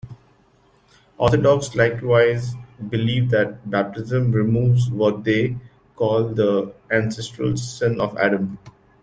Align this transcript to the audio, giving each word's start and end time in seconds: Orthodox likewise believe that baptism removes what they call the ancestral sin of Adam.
Orthodox 1.19 1.75
likewise 1.75 2.55
believe 2.89 3.29
that 3.29 3.69
baptism 3.69 4.31
removes 4.31 4.89
what 4.89 5.23
they 5.23 5.55
call 5.95 6.23
the 6.29 6.73
ancestral 6.89 7.55
sin 7.55 8.01
of 8.01 8.17
Adam. 8.17 8.57